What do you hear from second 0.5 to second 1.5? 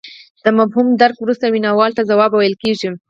مفهوم د درک وروسته